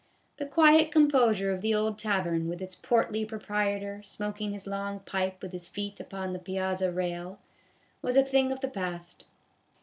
[0.37, 5.43] The quiet composure of the old tavern, with its portly proprietor smoking his long pipe
[5.43, 7.37] with his feet upon the piazza rail,
[8.01, 9.25] was a thing of the past.